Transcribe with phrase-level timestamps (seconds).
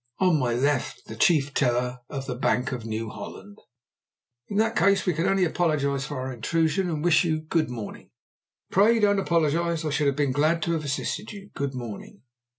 [0.17, 3.59] On my left, the Chief Teller of the Bank of New Holland."
[4.47, 8.09] "In that case we can only apologize for our intrusion and wish you good morning."
[8.71, 9.85] "Pray don't apologize.
[9.85, 11.51] I should have been glad to have assisted you.
[11.53, 12.23] Good morning."